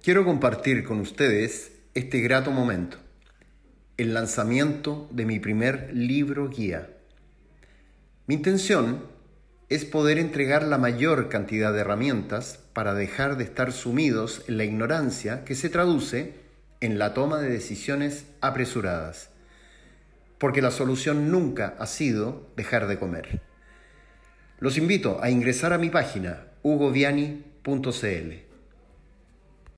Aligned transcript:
Quiero 0.00 0.24
compartir 0.24 0.84
con 0.84 1.00
ustedes 1.00 1.72
este 1.92 2.20
grato 2.20 2.52
momento, 2.52 2.98
el 3.96 4.14
lanzamiento 4.14 5.08
de 5.10 5.24
mi 5.24 5.40
primer 5.40 5.90
libro 5.92 6.48
guía. 6.48 6.88
Mi 8.28 8.36
intención 8.36 9.02
es 9.68 9.84
poder 9.84 10.18
entregar 10.18 10.62
la 10.62 10.78
mayor 10.78 11.28
cantidad 11.28 11.72
de 11.72 11.80
herramientas 11.80 12.60
para 12.74 12.94
dejar 12.94 13.36
de 13.36 13.42
estar 13.42 13.72
sumidos 13.72 14.44
en 14.46 14.56
la 14.56 14.64
ignorancia 14.64 15.44
que 15.44 15.56
se 15.56 15.68
traduce 15.68 16.34
en 16.80 17.00
la 17.00 17.12
toma 17.12 17.40
de 17.40 17.50
decisiones 17.50 18.26
apresuradas, 18.40 19.30
porque 20.38 20.62
la 20.62 20.70
solución 20.70 21.32
nunca 21.32 21.74
ha 21.76 21.86
sido 21.86 22.52
dejar 22.56 22.86
de 22.86 23.00
comer. 23.00 23.42
Los 24.60 24.78
invito 24.78 25.18
a 25.20 25.28
ingresar 25.28 25.72
a 25.72 25.78
mi 25.78 25.90
página 25.90 26.46
hugoviani.cl 26.62 28.47